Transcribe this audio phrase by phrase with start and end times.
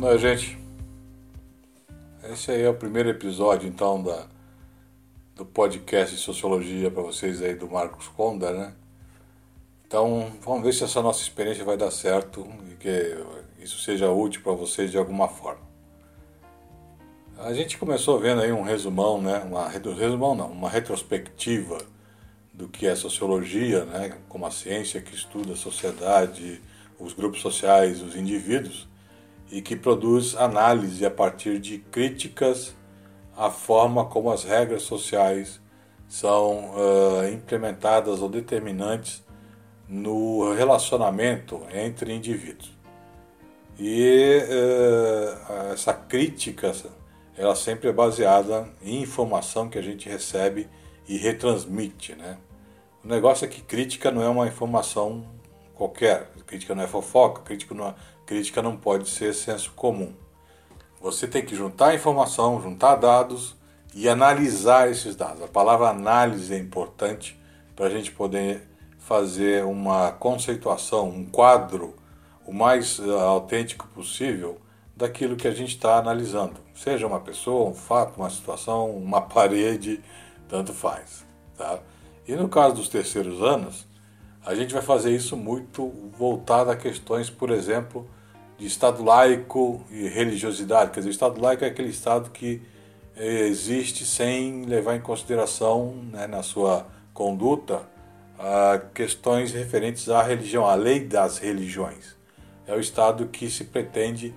[0.00, 0.56] Oi, gente.
[2.22, 4.28] Esse aí é o primeiro episódio, então, da,
[5.34, 8.74] do podcast de Sociologia para vocês aí do Marcos Conda, né?
[9.84, 13.18] Então, vamos ver se essa nossa experiência vai dar certo e que
[13.60, 15.66] isso seja útil para vocês de alguma forma.
[17.36, 19.40] A gente começou vendo aí um resumão, né?
[19.40, 21.78] Uma resumão não, uma retrospectiva
[22.54, 24.16] do que é sociologia, né?
[24.28, 26.62] Como a ciência que estuda a sociedade,
[27.00, 28.86] os grupos sociais, os indivíduos
[29.50, 32.74] e que produz análise a partir de críticas
[33.36, 35.60] à forma como as regras sociais
[36.08, 39.22] são uh, implementadas ou determinantes
[39.88, 42.76] no relacionamento entre indivíduos.
[43.78, 46.72] E uh, essa crítica,
[47.36, 50.68] ela sempre é baseada em informação que a gente recebe
[51.06, 52.38] e retransmite, né?
[53.04, 55.24] O negócio é que crítica não é uma informação
[55.78, 57.94] qualquer, crítica não é fofoca, crítica não,
[58.26, 60.12] crítica não pode ser senso comum.
[61.00, 63.56] Você tem que juntar informação, juntar dados
[63.94, 65.40] e analisar esses dados.
[65.42, 67.40] A palavra análise é importante
[67.76, 71.94] para a gente poder fazer uma conceituação, um quadro
[72.44, 74.58] o mais uh, autêntico possível
[74.96, 76.56] daquilo que a gente está analisando.
[76.74, 80.02] Seja uma pessoa, um fato, uma situação, uma parede,
[80.48, 81.24] tanto faz.
[81.56, 81.78] Tá?
[82.26, 83.87] E no caso dos terceiros anos,
[84.48, 88.08] a gente vai fazer isso muito voltado a questões, por exemplo,
[88.56, 90.90] de Estado laico e religiosidade.
[90.90, 92.62] Quer dizer, o Estado laico é aquele Estado que
[93.14, 97.82] eh, existe sem levar em consideração né, na sua conduta
[98.94, 102.16] questões referentes à religião, à lei das religiões.
[102.66, 104.32] É o Estado que se pretende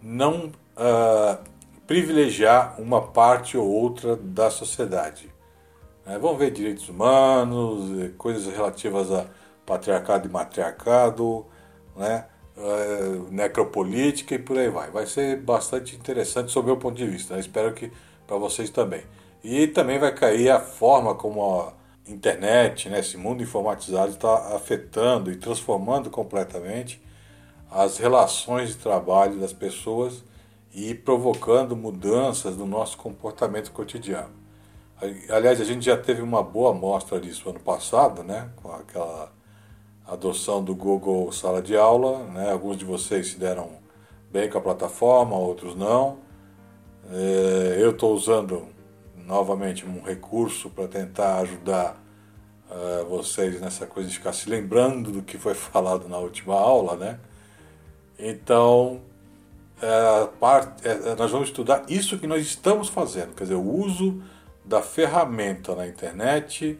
[0.00, 1.42] não uh,
[1.86, 5.34] privilegiar uma parte ou outra da sociedade.
[6.04, 9.26] É, vamos ver direitos humanos, coisas relativas a
[9.66, 11.44] patriarcado e matriarcado,
[11.96, 12.26] né?
[12.56, 14.90] Uh, necropolítica e por aí vai.
[14.90, 17.34] Vai ser bastante interessante sob o meu ponto de vista.
[17.34, 17.40] Né?
[17.40, 17.92] Espero que
[18.26, 19.02] para vocês também.
[19.44, 21.72] E também vai cair a forma como a
[22.08, 27.02] internet, né, esse mundo informatizado está afetando e transformando completamente
[27.70, 30.24] as relações de trabalho das pessoas
[30.72, 34.34] e provocando mudanças no nosso comportamento cotidiano.
[35.28, 39.32] Aliás, a gente já teve uma boa amostra disso ano passado, né, com aquela
[40.06, 42.24] adoção do Google Sala de Aula.
[42.24, 42.50] Né?
[42.50, 43.70] Alguns de vocês se deram
[44.30, 46.18] bem com a plataforma, outros não.
[47.10, 48.66] É, eu estou usando
[49.16, 52.00] novamente um recurso para tentar ajudar
[52.70, 56.96] uh, vocês nessa coisa de ficar se lembrando do que foi falado na última aula,
[56.96, 57.18] né?
[58.18, 59.02] Então,
[59.80, 64.22] é, parte, é, nós vamos estudar isso que nós estamos fazendo, quer dizer, o uso
[64.64, 66.78] da ferramenta na internet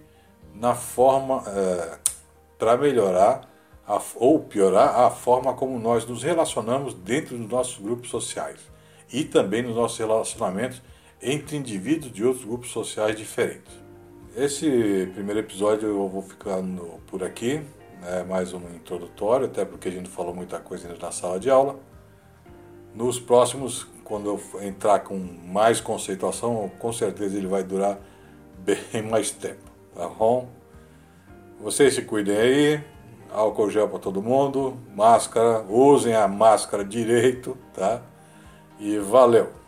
[0.55, 1.99] na forma é,
[2.59, 3.43] para melhorar
[3.87, 8.61] a, ou piorar a forma como nós nos relacionamos dentro dos nossos grupos sociais
[9.13, 10.83] e também nos nossos relacionamentos
[11.23, 13.73] entre indivíduos de outros grupos sociais diferentes.
[14.37, 17.63] Esse primeiro episódio eu vou ficando por aqui,
[18.03, 21.79] né, mais um introdutório, até porque a gente falou muita coisa na sala de aula.
[22.95, 27.99] Nos próximos, quando eu entrar com mais conceituação, com certeza ele vai durar
[28.59, 30.56] bem mais tempo, tá bom?
[31.61, 32.81] Vocês se cuidem aí,
[33.33, 38.03] álcool gel para todo mundo, máscara, usem a máscara direito, tá?
[38.79, 39.66] E valeu!